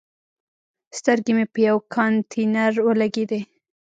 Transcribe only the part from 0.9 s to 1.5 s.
سترګې مې